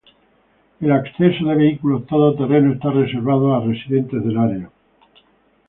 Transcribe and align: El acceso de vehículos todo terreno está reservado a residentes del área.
El 0.79 0.91
acceso 0.93 1.45
de 1.45 1.53
vehículos 1.53 2.07
todo 2.07 2.33
terreno 2.33 2.73
está 2.73 2.89
reservado 2.89 3.53
a 3.53 3.59
residentes 3.59 4.25
del 4.25 4.35
área. 4.35 4.69